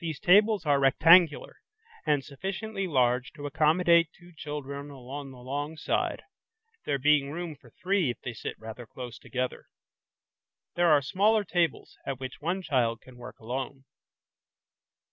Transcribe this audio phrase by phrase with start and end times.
[0.00, 1.58] These tables are rectangular
[2.04, 6.22] and sufficiently large to accommodate two children along the long side,
[6.86, 9.66] there being room for three if they sit rather close together.
[10.74, 13.84] There are smaller tables at which one child can work alone.